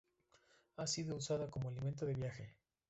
[0.77, 2.55] Ha sido usada como alimento de viaje.